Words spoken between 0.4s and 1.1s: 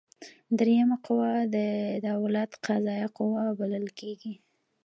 دریمه